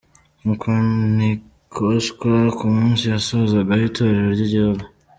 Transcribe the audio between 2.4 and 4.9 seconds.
ku munsi yasozagaho itorero ry'igihugu.